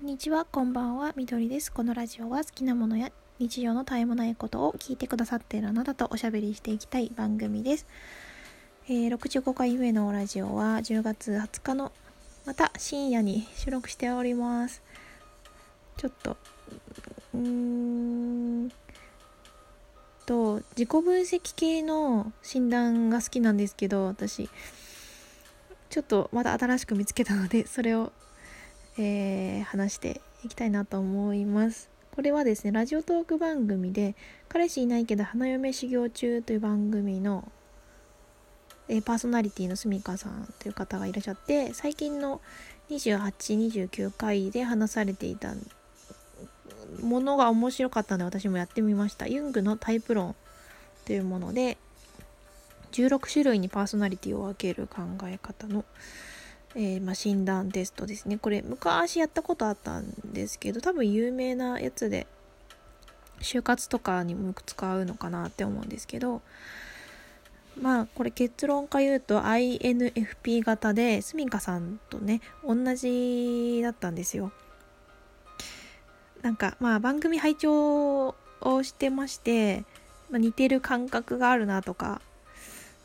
[0.00, 1.70] こんにちは、こんばんは、みどりです。
[1.70, 7.86] このラジオは好きなものや日常の絶えもないことを聞いてくださっているあなたとおしゃべりしていきたい番組です。
[8.88, 11.92] えー、65回目のラジオは10月20日の
[12.46, 14.82] また深夜に収録しております。
[15.98, 16.38] ちょっと、
[17.34, 17.40] うー
[18.68, 18.72] ん
[20.24, 24.48] と、自己分析系の診断が好きなんですけど、私、
[25.90, 28.12] ちょっとまた新しく見つけたので、それを
[29.02, 31.88] えー、話していきたいなと思います。
[32.14, 34.14] これはですね、ラジオトーク番組で、
[34.50, 37.50] 彼氏いないけど花嫁修行中という番組の、
[38.88, 42.42] えー、パーソナリティのすみかさんという方がいらっしゃって、最近の
[42.90, 43.22] 28、
[43.88, 45.54] 29回で話されていた
[47.00, 49.26] ものが面白かったので私もやってみました。
[49.26, 50.36] ユングのタイプ論
[51.06, 51.78] というもので、
[52.92, 55.86] 16種類にパーソナリティを分ける考え方の
[56.76, 58.38] えー、まあ、診断テストですね。
[58.38, 62.26] これ昔やったことあったんですけど多分有名なやつで
[63.40, 66.42] 就活とかにもよく使うのかなって思うんですけど
[67.80, 74.52] まあこれ結論から言うと INFP 型でスミカさんとね同じだったんですよ。
[76.42, 79.84] なんかまあ番組拝聴をしてまして、
[80.30, 82.20] まあ、似てる感覚があるなとか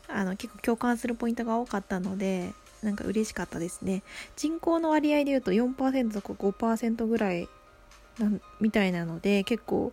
[0.08, 4.02] あの結構共感するポイントが多かったのでなんか嬉しかったですね。
[4.36, 7.48] 人口の割合で言うと4%とか5%ぐらい
[8.60, 9.92] みたいなので結構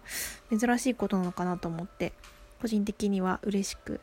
[0.49, 2.13] 珍しいことなのかなと思って
[2.61, 3.99] 個人的には嬉しく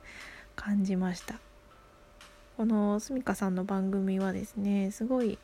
[0.56, 1.40] 感じました。
[2.56, 5.38] このすみかさんの番組はですねすごい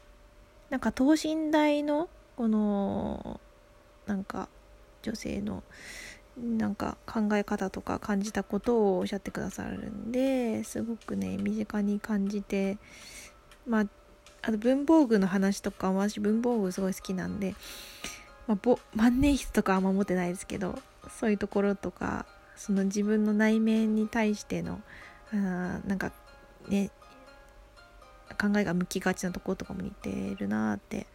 [0.69, 3.41] なんか等身大のこの
[4.07, 4.51] なんか
[5.03, 5.63] 女性の
[6.37, 12.77] なんか考え方とか感じたことをおっしゃってくださるんですごくね身近に感じて
[13.67, 13.87] まあ
[14.43, 17.55] あと文房具の話とか私文房具すごい好きなんで、
[18.47, 20.79] まあ、ぼ万年筆とかあんま持ってないですけど
[21.19, 24.81] そういうところとかその自分の内面に対しての
[25.33, 25.37] あ
[25.87, 26.13] なんか
[26.69, 26.91] ね
[28.41, 31.07] 考えが向きがちなところとかも似てるなって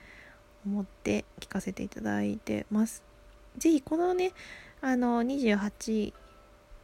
[0.66, 3.04] 思って聞かせていただいてます。
[3.58, 4.32] 是非このね
[4.82, 6.14] あの28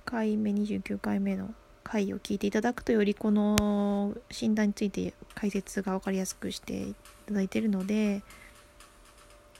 [0.05, 1.53] 回目29回目の
[1.87, 6.95] 回を聞いていただくとよりこの診断について解説が分かりやすくしてい
[7.27, 8.21] ただいているので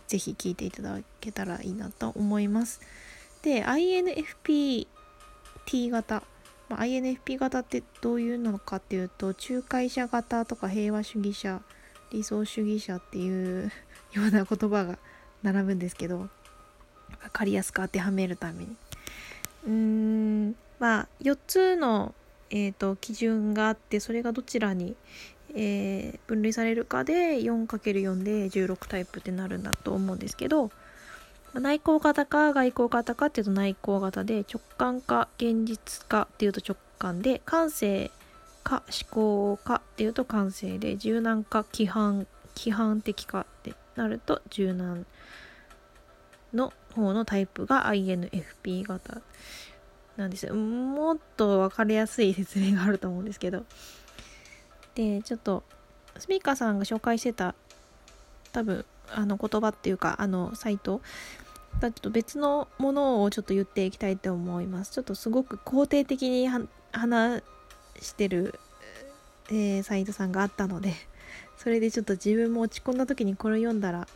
[0.08, 2.82] 是非聞いていただけたらいいなと思います。
[3.42, 4.88] で INFPT
[5.90, 6.24] 型、
[6.70, 11.62] まあ、INFP 型ってどういうのかっていうと仲介者型とか平和主義者
[12.12, 13.72] 理想主義者っていう
[14.14, 14.98] ような言葉が
[15.44, 16.30] 並ぶんですけど
[17.22, 18.76] 分かりやすく当てはめるために。
[19.66, 20.56] うーん。
[20.80, 22.14] まあ4つの、
[22.50, 24.96] えーと、基準があってそれがどちらに、
[25.56, 30.72] えー、分類されるかで 4×4 で16タイプってなるんだと思うんですけど
[31.54, 38.12] 内向型か外向型かっていうと内向型で直感か現実かっていうと直感で感性
[38.64, 45.06] か思考かっていうと感性で柔軟か規範規範的かってなると柔軟
[46.54, 49.22] の方のタイプが INFP 型。
[50.18, 50.56] なんですよ。
[50.56, 53.64] もっと分かりやすい説明があると思うんですけど。
[54.96, 55.64] でちょっと
[56.18, 57.54] スミカーさんが紹介してた
[58.52, 61.02] 多分あの言葉っていうかあのサイト
[61.80, 64.92] だと別のものをちょっと言っていきたいと思います。
[64.92, 66.50] ちょっとすごく肯定的に
[66.92, 67.44] 話
[68.02, 68.60] してる、
[69.50, 70.94] えー、サイトさんがあったので
[71.58, 74.08] それでちょっと自分も落ち込んだ時にこれ読んだら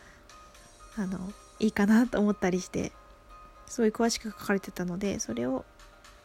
[0.97, 2.91] あのいいかなと思ったりして
[3.67, 5.65] すごい詳しく書かれてたのでそれを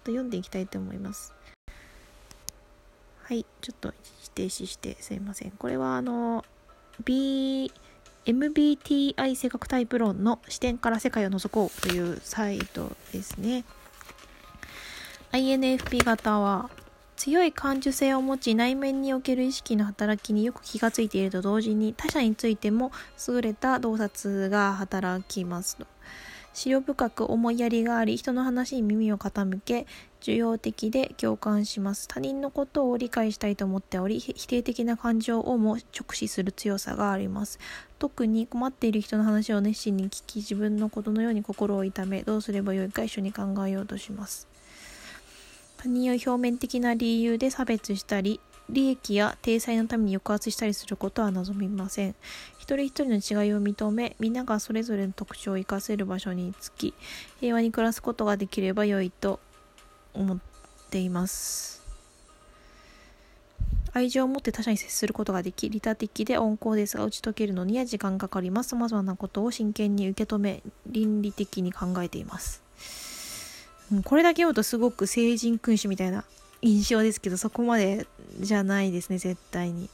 [0.07, 1.35] と読んでいきたいと思います。
[3.25, 3.93] はい、ちょっと
[4.35, 5.51] 停止してすいません。
[5.51, 6.45] これはあの
[7.05, 7.73] B
[8.25, 13.65] MBTI 性格タイプ論の視点から世界を覗こうというサイトですね。
[15.33, 16.71] INFP 型は
[17.17, 22.93] 強い感受性を持ち内面における意識の働きによく気がついていると同時に他者についても
[23.29, 25.87] 優れた洞察が働きますと。
[26.57, 29.87] 資料深く思いやりがあり人の話に耳を傾け
[30.23, 32.09] 受容的で共感します。
[32.09, 37.59] 他人のことを理解したいと思っており否定的な感情をも直視する強さがあります。
[37.99, 44.49] 特に困っている人の話を熱心に聞き自分のことのように心を痛めどうすればよいか一緒に考えようとします。
[45.77, 52.15] 他人を表面的な理由で差別したり利益や体裁のために抑圧したりすることは望みません。
[52.67, 56.95] 一人一人の違いを認め、皆がそれぞれの特徴を生かせる場所につき、
[57.39, 59.39] 平和に暮らすことができれば良いと
[60.13, 60.39] 思っ
[60.91, 61.81] ています。
[63.93, 68.71] 愛情を持って他者に接することができ利他的で温厚ですが打ち解けるのには時間かかります。
[68.71, 72.65] 様々なことを真剣に受け止め倫理的に考えています、
[74.05, 76.25] これだけ読むとすごく聖人君主みたいな
[76.63, 78.09] 印象ですけどそこまで
[78.41, 79.89] じゃないですね絶対に、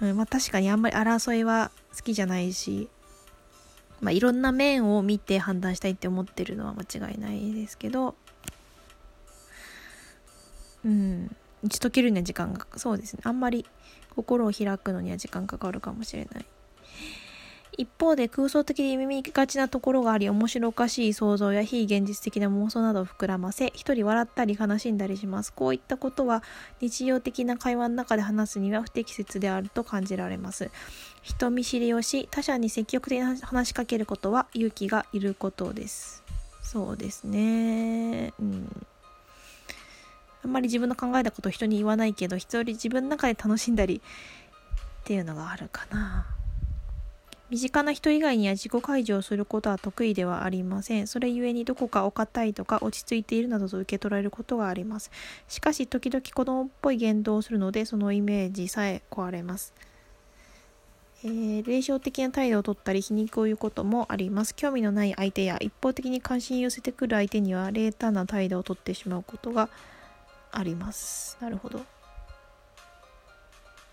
[0.00, 2.88] うん、まあ確かにあんまり争いは好きじゃないし
[4.00, 8.14] まあいろんな面を見て判断したいって思ってるのは間違いないですけど
[10.84, 13.20] うん打ち解けるには時間がそうですね。
[13.24, 13.66] あんまり
[14.16, 16.46] 心を開くのには時間かかるかもしれない。
[17.76, 25.52] 一方で空想的に耳がちなところがあり面白おかしい想像や非現実的な妄想などを膨らませ一人笑ったり悲しんだりします。
[25.52, 26.42] こういったことは
[26.80, 30.70] 日常的な会話の中で話すには不適切であると感じられます。
[31.22, 36.22] 人見知りをし他者に積極的に話しかけることは勇気がいることです。
[36.62, 38.32] そうですね。
[38.40, 38.86] うん。
[40.42, 46.26] あんまり自分の考えたことを人に言わないけど人より自分の中で楽しんだりっていうのがあるかな。
[47.50, 51.08] 身近な人以外には自己解除をすることは得意ではありません。
[51.08, 55.10] それゆえにどこかお堅いとか落ち着いているなどと受け取られることがあります。
[55.48, 59.74] しかし時々子供っぽい言動をするのでそのイメージさえ壊れます。
[61.22, 64.54] えー、霊障的な態度をとったり皮肉を言うこともあります。
[64.54, 69.68] 興味のない相手や一方的に関心を寄せてくる相手には冷淡な態度をとってしまうことが
[70.52, 71.36] あります。
[71.40, 71.80] なるほど。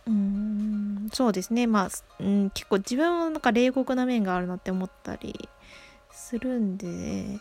[0.08, 1.68] うーん、そうですね。
[1.68, 1.90] まあ、
[2.20, 5.50] うん、結構自分はなんか冷酷な面があるなって思ったり
[6.12, 7.40] するんで、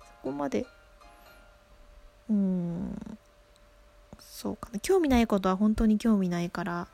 [0.00, 0.66] そこまで、
[2.30, 3.18] うん、
[4.18, 4.80] そうかな。
[4.80, 6.88] 興味ないことは本当に興味ないから、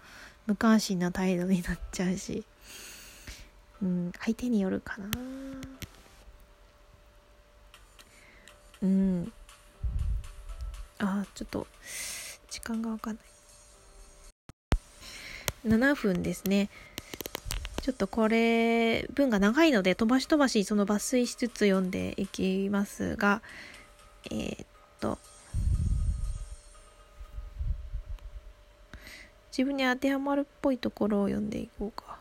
[0.46, 2.44] 無関心な態度になっちゃうし、
[3.82, 5.08] うん、相手によるかな。
[8.82, 9.32] うん。
[10.98, 11.66] あちょっと
[12.50, 13.24] 時間がわかんない
[15.64, 16.68] 7分ですね。
[17.82, 23.42] ちょっとこれ文が長いので飛ばし飛ばしその抜粋しつつ読んでいきますが
[24.30, 24.66] えー、っ
[25.00, 25.18] と
[29.50, 32.18] 自分に当てはまるっぽいところを読んでいこうか。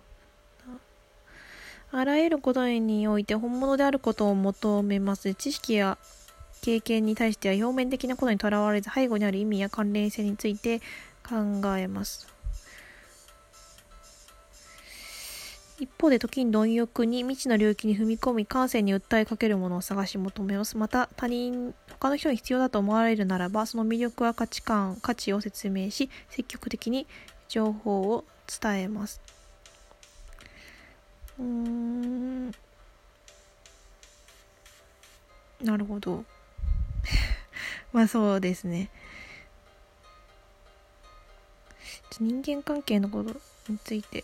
[1.96, 5.34] あらゆることにおいて本物であることを求めます。
[5.34, 5.98] 知識や
[6.62, 10.80] 経験に対しては表面的なことにとらわれず背後にある意味や関連性について
[11.28, 12.28] 考えます。
[15.80, 20.78] 一方で時に貪欲に未知の領域に踏み込み感性に訴えかけるものを探し求めます。
[20.78, 27.08] また他人、他の人に必要だと思われるならばその魅力は価値観、価値を説明し積極的に
[27.48, 28.24] 情報を
[28.62, 29.22] 伝えます。
[31.40, 32.52] うん
[35.64, 36.24] なるほど。
[37.92, 38.90] まあそうですね。
[42.20, 43.34] 人間関係のこと
[43.70, 44.24] について。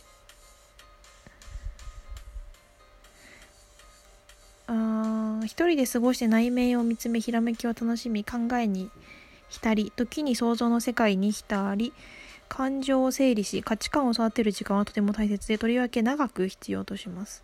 [5.60, 8.90] 一人で過ごして内面を見つめひらめきを楽しみ考えに
[9.50, 11.92] 浸り時に想像の世界に浸り
[12.48, 17.44] 感情を整理し価値観を育てる時間はとても大切でとりわけ長く必要とします。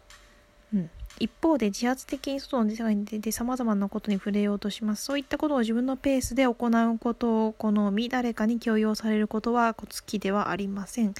[0.73, 0.89] うん
[1.19, 5.03] 一方で自発的に外の世界に出て様々なことに触れようとします。
[5.03, 11.13] そういったことを自分のペースで行うことを好み、誰かに強要されることは好きではありません。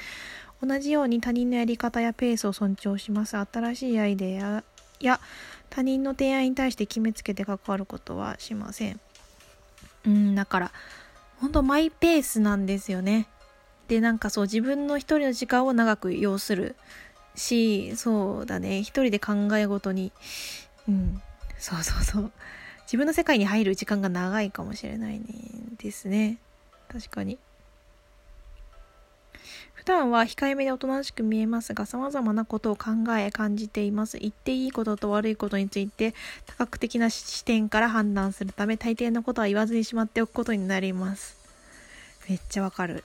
[0.62, 3.38] 同じように他人のやり方やペースを尊重します。
[3.38, 4.66] 新しいアイデア
[5.00, 5.20] や
[5.70, 9.00] 他人の提案に対して決めつけて関わることはしません。
[10.06, 10.72] うん、だから、
[11.40, 13.28] 本当マイペースなんですよね。
[13.88, 16.76] で、なんかそう自分の一人の時間を長く要する。
[17.38, 18.80] し、そうだね。
[18.80, 20.12] 一人で考えごとに、
[20.88, 21.22] うん、
[21.58, 22.32] そうそうそう。
[22.84, 25.26] 自分の世界に入る時間が長いかもしれないね。
[25.78, 26.38] ですね。
[26.88, 27.38] 確かに。
[29.86, 32.86] 普段は控えめでおとなしく見えますが、様々なことを考
[33.20, 34.18] え、感じています。
[34.18, 36.16] 言っていいことと悪いことについて、
[36.48, 41.38] 多角的な視点から判断するため、大抵のことは言わずにしまっておくことになります。
[42.28, 43.04] めっちゃわかる。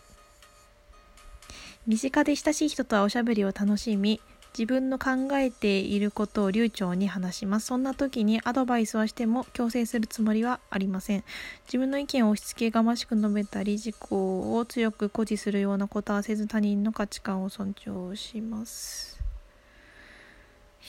[1.87, 4.19] 身近で親しい人とはおしゃべりを楽しみ
[4.61, 7.69] 自分の考えていることを流暢に話します。
[7.69, 11.25] そんな時にアドバイスをしても強制するつもりはありません。
[11.65, 19.19] 自分の意見を押し付けがましく述べたり自己を強く誇示するようなことはせず他人の価値観を尊重します。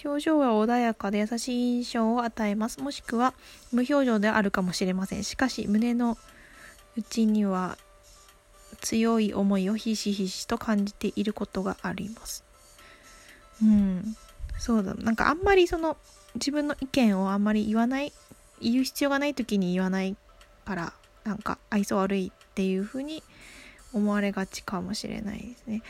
[0.03, 2.81] 表情は穏やかで優しい印象を与えます。
[2.81, 3.33] もしくは
[3.71, 5.23] 無表情であるかもしれません。
[5.23, 6.17] しかし胸の
[6.97, 7.77] 内には
[8.81, 12.50] 強い思いをひしひしと感じていることがあります。
[13.61, 14.15] うん、
[14.57, 14.93] そうだ。
[14.95, 15.97] なんかあんまりその
[16.35, 18.13] 自分の意見をあんまり言わない、
[18.61, 20.15] 言う必要がない時に言わない
[20.65, 23.23] から、なんか愛想悪いっていう風に
[23.93, 25.81] 思われがちかもしれないですね。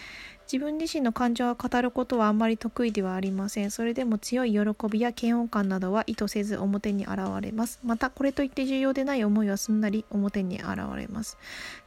[0.51, 3.71] 自分自身の感情を語ることはあんまり得意ではありません。
[3.71, 7.79] それでも強い喜びや嫌悪感などは意図せず表に現れます。
[7.85, 10.67] また、これといって重要でない思いはすんなり表に現
[10.97, 11.37] れます。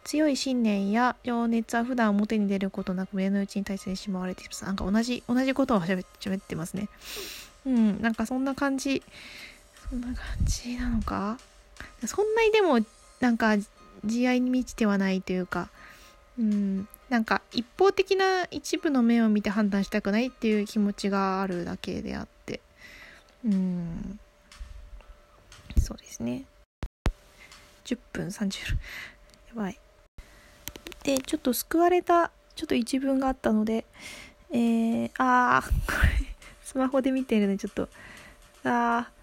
[0.03, 4.65] 強い信念や情熱は普段表に出ることなく胸の内に大切にしまわれています。
[4.65, 6.05] なんか同じ、同じことを喋
[6.39, 6.89] ってますね。
[7.67, 9.03] うん、なんかそんな感じ、
[9.91, 11.39] そんな感じなのか？
[12.07, 12.79] そんなにでも、
[13.21, 13.57] なんか
[14.07, 15.69] 慈愛に満ちてはないというか、
[16.39, 22.61] うん、なんか一方的な一部の面を見て判断したくないっていう気持ちがあるだけであって。
[23.45, 24.19] うん。
[25.79, 26.45] そうですね。
[27.85, 28.75] 10分30
[29.49, 29.79] やばい。
[31.05, 33.85] でちょっと救われたちょっと一文があったので
[34.51, 37.89] えー、あーこれスマホで見てるのちょっと。
[38.65, 39.14] あー。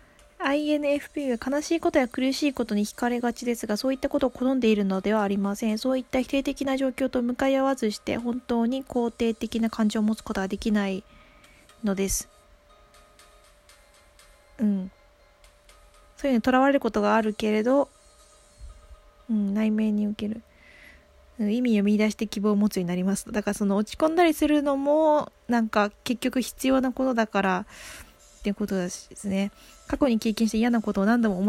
[0.46, 5.78] INFP は悲しいことや苦しいことに惹かれがちですが、そういったことを好んでいるのではありません。
[5.78, 11.04] そういった否定的な状況と向かい合わずして、本当に肯定的な感情を持つことはできない
[11.84, 12.30] のです。
[14.60, 14.92] うん。
[16.18, 17.90] そういうのにとらわれることがあるけれど、
[19.30, 20.42] うん、内面に受ける。
[21.40, 23.32] 意味を見出して希望を持つようになります。
[23.32, 27.66] だからその落ち込んだりするのも、なんか結局必要なことだから、
[28.42, 29.52] っていうことですね。
[29.88, 31.48] 過去に経験して嫌なことを何度も思い